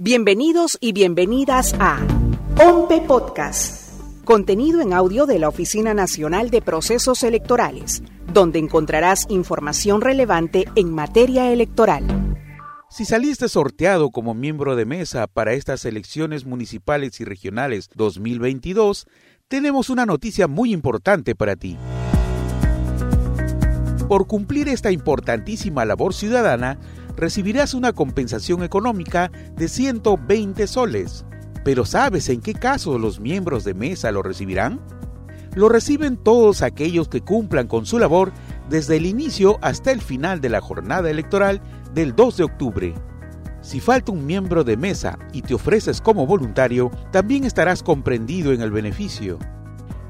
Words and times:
Bienvenidos 0.00 0.78
y 0.80 0.92
bienvenidas 0.92 1.74
a 1.80 1.98
OMPE 2.56 3.00
Podcast, 3.00 4.00
contenido 4.22 4.80
en 4.80 4.92
audio 4.92 5.26
de 5.26 5.40
la 5.40 5.48
Oficina 5.48 5.92
Nacional 5.92 6.50
de 6.50 6.62
Procesos 6.62 7.24
Electorales, 7.24 8.04
donde 8.32 8.60
encontrarás 8.60 9.26
información 9.28 10.00
relevante 10.00 10.66
en 10.76 10.92
materia 10.92 11.50
electoral. 11.50 12.04
Si 12.88 13.06
saliste 13.06 13.48
sorteado 13.48 14.12
como 14.12 14.34
miembro 14.34 14.76
de 14.76 14.84
mesa 14.84 15.26
para 15.26 15.54
estas 15.54 15.84
elecciones 15.84 16.46
municipales 16.46 17.20
y 17.20 17.24
regionales 17.24 17.90
2022, 17.96 19.04
tenemos 19.48 19.90
una 19.90 20.06
noticia 20.06 20.46
muy 20.46 20.72
importante 20.72 21.34
para 21.34 21.56
ti. 21.56 21.76
Por 24.08 24.28
cumplir 24.28 24.68
esta 24.68 24.92
importantísima 24.92 25.84
labor 25.84 26.14
ciudadana, 26.14 26.78
recibirás 27.18 27.74
una 27.74 27.92
compensación 27.92 28.62
económica 28.62 29.30
de 29.56 29.68
120 29.68 30.66
soles. 30.68 31.26
Pero 31.64 31.84
¿sabes 31.84 32.28
en 32.28 32.40
qué 32.40 32.54
caso 32.54 32.98
los 32.98 33.18
miembros 33.20 33.64
de 33.64 33.74
mesa 33.74 34.12
lo 34.12 34.22
recibirán? 34.22 34.80
Lo 35.54 35.68
reciben 35.68 36.16
todos 36.16 36.62
aquellos 36.62 37.08
que 37.08 37.20
cumplan 37.20 37.66
con 37.66 37.84
su 37.84 37.98
labor 37.98 38.32
desde 38.70 38.96
el 38.96 39.06
inicio 39.06 39.58
hasta 39.62 39.90
el 39.90 40.00
final 40.00 40.40
de 40.40 40.48
la 40.48 40.60
jornada 40.60 41.10
electoral 41.10 41.60
del 41.92 42.14
2 42.14 42.36
de 42.36 42.44
octubre. 42.44 42.94
Si 43.60 43.80
falta 43.80 44.12
un 44.12 44.24
miembro 44.24 44.62
de 44.62 44.76
mesa 44.76 45.18
y 45.32 45.42
te 45.42 45.54
ofreces 45.54 46.00
como 46.00 46.26
voluntario, 46.26 46.92
también 47.10 47.42
estarás 47.42 47.82
comprendido 47.82 48.52
en 48.52 48.62
el 48.62 48.70
beneficio. 48.70 49.38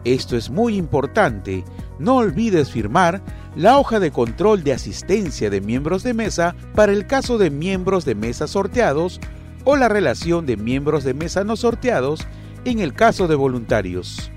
Esto 0.05 0.37
es 0.37 0.51
muy 0.51 0.77
importante. 0.77 1.65
No 1.99 2.17
olvides 2.17 2.71
firmar 2.71 3.23
la 3.59 3.77
hoja 3.77 3.99
de 3.99 4.13
control 4.13 4.63
de 4.63 4.73
asistencia 4.73 5.51
de 5.51 5.61
miembros 5.61 6.05
de 6.05 6.15
mesa 6.15 6.55
para 6.77 6.93
el 6.93 7.09
caso 7.09 7.39
de 7.39 7.51
miembros 7.51 8.05
de 8.05 8.15
mesa 8.15 8.47
sorteados 8.47 9.21
o 9.65 9.75
la 9.77 9.89
relación 9.89 10.47
de 10.47 10.57
miembros 10.57 11.03
de 11.03 11.13
mesa 11.13 11.43
no 11.43 11.57
sorteados 11.57 12.25
en 12.65 12.79
el 12.79 12.95
caso 12.95 13.27
de 13.27 13.35
voluntarios. 13.35 14.31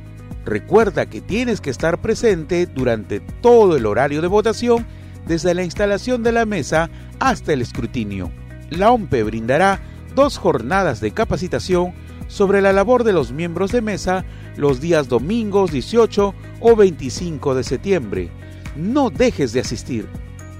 Recuerda 0.43 1.05
que 1.05 1.21
tienes 1.21 1.61
que 1.61 1.69
estar 1.69 2.01
presente 2.01 2.65
durante 2.65 3.19
todo 3.19 3.77
el 3.77 3.85
horario 3.85 4.23
de 4.23 4.27
votación 4.27 4.87
desde 5.27 5.53
la 5.53 5.63
instalación 5.63 6.23
de 6.23 6.31
la 6.31 6.47
mesa 6.47 6.89
hasta 7.19 7.53
el 7.53 7.61
escrutinio. 7.61 8.31
La 8.71 8.89
OMPE 8.89 9.21
brindará 9.21 9.81
dos 10.15 10.39
jornadas 10.39 10.99
de 10.99 11.11
capacitación 11.11 11.93
sobre 12.27 12.59
la 12.59 12.73
labor 12.73 13.03
de 13.03 13.13
los 13.13 13.31
miembros 13.31 13.71
de 13.71 13.81
mesa 13.81 14.25
los 14.57 14.81
días 14.81 15.09
domingos 15.09 15.71
18 15.71 16.33
o 16.59 16.75
25 16.75 17.53
de 17.53 17.63
septiembre. 17.63 18.31
No 18.75 19.09
dejes 19.09 19.53
de 19.53 19.59
asistir. 19.59 20.07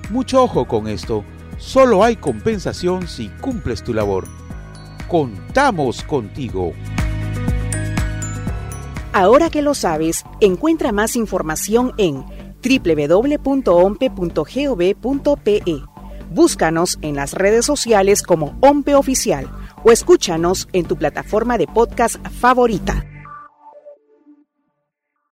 Mucho 0.09 0.44
ojo 0.44 0.66
con 0.67 0.88
esto, 0.88 1.23
solo 1.58 2.04
hay 2.04 2.16
compensación 2.18 3.08
si 3.08 3.30
cumples 3.42 3.84
tu 3.84 3.94
labor. 3.94 4.28
Contamos 5.08 6.03
contigo. 6.03 6.73
Ahora 9.14 9.50
que 9.50 9.62
lo 9.62 9.73
sabes, 9.73 10.23
encuentra 10.40 10.92
más 10.92 11.16
información 11.16 11.94
en 11.98 12.26
www.ompe.gov.pe. 12.64 13.64
Búscanos 16.30 16.98
en 17.02 17.16
las 17.16 17.34
redes 17.34 17.66
sociales 17.66 18.23
como 18.23 18.58
OMPE 18.62 18.96
Oficial 18.96 19.50
o 19.84 19.92
escúchanos 19.92 20.70
en 20.72 20.86
tu 20.86 20.96
plataforma 20.96 21.58
de 21.58 21.68
podcast 21.68 22.25
favorita. 22.30 23.06